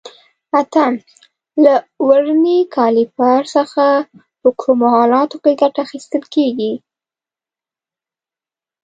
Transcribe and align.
اتم: 0.59 0.93
له 1.63 1.73
ورنیر 2.07 2.63
کالیپر 2.75 3.41
څخه 3.55 3.85
په 4.41 4.49
کومو 4.61 4.87
حالاتو 4.95 5.35
کې 5.43 5.51
ګټه 5.61 5.79
اخیستل 5.85 6.23
کېږي؟ 6.33 6.73